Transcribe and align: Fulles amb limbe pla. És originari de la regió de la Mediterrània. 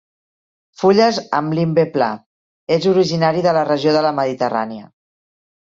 Fulles 0.83 1.19
amb 1.41 1.57
limbe 1.59 1.85
pla. 1.97 2.09
És 2.79 2.91
originari 2.95 3.45
de 3.49 3.57
la 3.61 3.69
regió 3.73 3.97
de 3.99 4.07
la 4.09 4.19
Mediterrània. 4.23 4.93